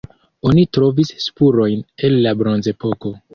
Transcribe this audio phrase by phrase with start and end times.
[0.51, 3.15] Oni trovis spurojn el la bronzepoko.